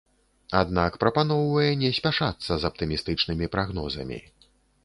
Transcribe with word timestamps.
Аднак 0.61 0.95
прапаноўвае 1.03 1.67
не 1.83 1.91
спяшацца 1.97 2.51
з 2.65 2.71
аптымістычнымі 2.71 3.45
прагнозамі. 3.59 4.19